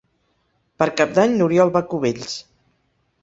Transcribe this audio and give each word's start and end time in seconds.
Per 0.83 0.87
Cap 1.01 1.11
d'Any 1.17 1.35
n'Oriol 1.41 1.73
va 1.77 1.83
a 1.85 1.87
Cubells. 1.93 2.33